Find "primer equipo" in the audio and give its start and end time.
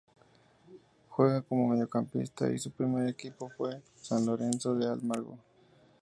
2.71-3.51